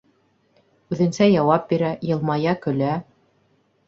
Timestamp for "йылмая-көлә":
2.07-2.95